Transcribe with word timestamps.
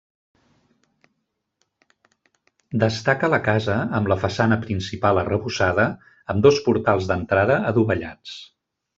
Destaca 2.83 3.29
la 3.33 3.39
casa, 3.47 3.75
amb 3.99 4.09
la 4.11 4.17
façana 4.23 4.57
principal 4.63 5.21
arrebossada, 5.23 5.85
amb 6.35 6.43
dos 6.47 6.61
portals 6.69 7.11
d'entrada 7.11 7.59
adovellats. 7.73 8.35